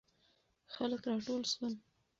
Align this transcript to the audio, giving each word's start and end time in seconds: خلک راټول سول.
خلک 0.73 1.01
راټول 1.09 1.41
سول. 1.51 1.73